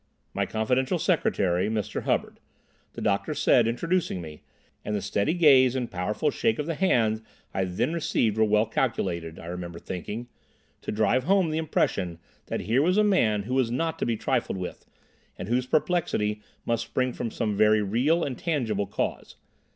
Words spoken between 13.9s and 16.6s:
to be trifled with, and whose perplexity